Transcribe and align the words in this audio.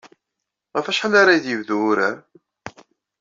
Ɣef 0.75 0.87
wacḥal 0.87 1.13
ara 1.21 1.43
d-yebdu 1.43 1.77
wurar? 1.81 2.17